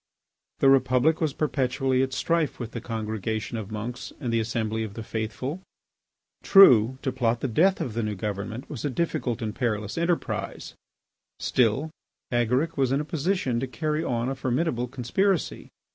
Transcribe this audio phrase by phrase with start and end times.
[0.61, 4.95] The Republic was perpetually at strife with the congregation of monks and the assembly of
[4.95, 5.61] the faithful.
[6.41, 10.73] True, to plot the death of the new government was a difficult and perilous enterprise.
[11.37, 11.91] Still,
[12.31, 15.69] Agaric was in a position to carry on a formidable conspiracy.